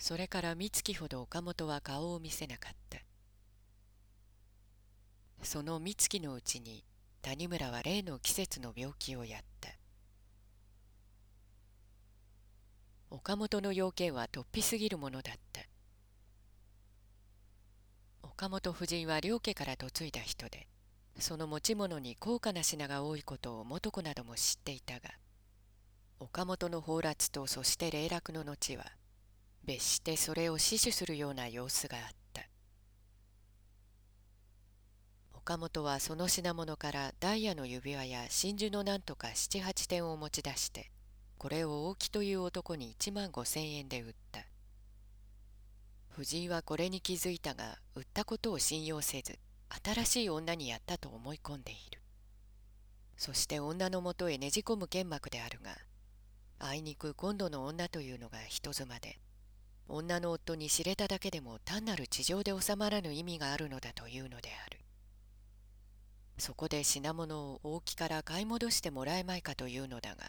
[0.00, 2.98] それから三月ほど岡本は顔を見せなかった。
[5.42, 6.82] その三月のうちに
[7.20, 9.68] 谷村は例の季節の病気をやった。
[13.10, 15.60] 岡本の要件は突飛すぎるものだった。
[18.22, 20.66] 岡本夫人は両家から嫁いだ人で
[21.18, 25.10] その持ち物に高価な品が多いことを元子なども知っていたが
[26.20, 28.84] 岡本の崩落とそして霊落の後は
[29.64, 32.42] 別してそれを死守するような様子があった。
[35.34, 40.90] 岡本はその品物からダイヤの指輪や真珠のなんとか七八点を持ち出して
[41.38, 44.40] これを大木という男に1万5千円で売った。
[46.10, 49.38] 藤井はこれに気づいたが売ったことを信用せず
[49.84, 52.00] 新しい女にやったと思い込んでいる。
[53.16, 55.76] そして女のもとへねじ込む剣幕であるが
[56.58, 59.18] あいにく今度の女というのが人妻で
[59.88, 64.78] 女の夫に知れただけでも単なる地上で収まらぬ意味があるのだというのである。
[66.38, 70.24] そこで品物を大木から買い戻してもらえまいかというのだが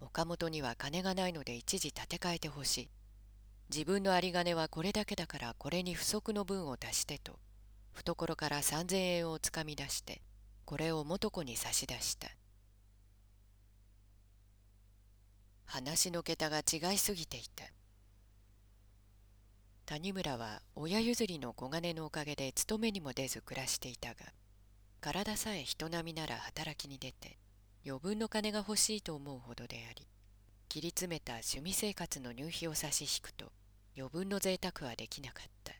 [0.00, 2.90] 岡本には金がないので一時立て替えてほしい。
[3.72, 7.38] 自分の有り金はこれだけだからこれに不足の分を足してと
[7.92, 10.22] 懐から三千円をつかみ出して
[10.64, 12.28] これを元子に差し出した。
[15.66, 17.64] 話の桁が違いすぎていた。
[19.90, 24.20] 谷村は親譲りの小金のおかげで勤めにも出ず暮らしていたが
[25.00, 27.38] 体さえ人並みなら働きに出て
[27.84, 30.06] 余分の金が欲しいと思うほどであり
[30.68, 33.46] 切り詰めた趣味生活の入費を差し引くと
[33.98, 35.74] 余分の贅沢はできなかった。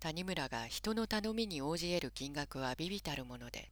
[0.00, 3.70] 谷村が人の頼みに応じ得る金額は微々たるもので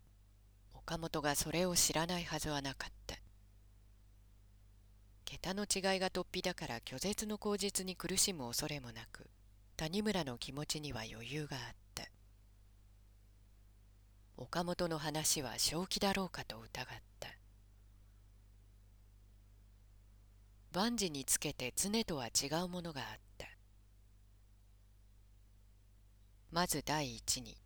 [0.73, 3.24] 岡本がそれを知らないはずはなかった。
[5.45, 9.29] 桁の違いが突飛だから拒絶の口実に苦しむ恐れもなく
[9.77, 12.05] 谷村の気持ちには余裕があった。
[14.39, 16.87] 岡本の話は正気だろうかと疑っ
[17.21, 17.29] た。
[20.73, 23.07] 万事につけて常とは違うものがあっ
[23.37, 23.47] た。
[26.53, 27.59] まず第一に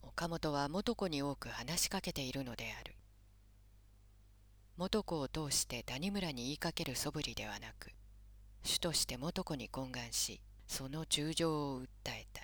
[0.00, 2.93] 岡本は元子に多く話しかけているのである。
[4.76, 7.92] 元子を通して谷村に言いかける素振りではなく
[8.64, 12.40] 主として元子に懇願しその忠情を訴えた。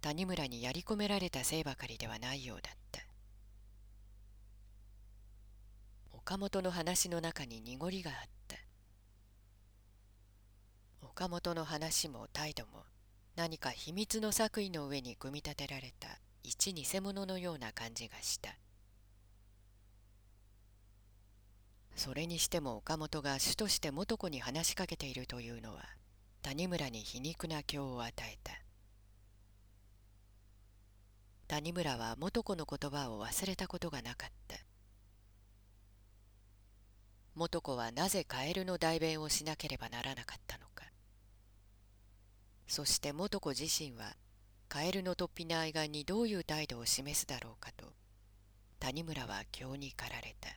[0.00, 3.02] 谷村にやり込められたせいばかりではないようだった。
[6.12, 8.16] 岡本の話の中に濁りがあっ
[8.48, 8.56] た。
[11.02, 12.84] 岡本の話も態度も
[13.36, 16.08] 何か秘密の作為の上に組み立てられた
[16.42, 18.50] 一偽物のような感じがした。
[21.98, 25.82] それにしても岡本が主として元子に話しかけているというのは
[26.42, 28.52] 谷村に皮肉な興を与えた。
[31.48, 34.56] 谷村は元子の言葉を忘れたことがなかった。
[37.34, 40.84] 元子はなぜカエルの代弁をしなければならなかったのか。
[42.68, 44.14] そして元子自身は
[44.68, 47.86] カエルの突飛な愛玩にどういう態度を示すだろうかと
[48.78, 50.50] 谷村は興に駆られた。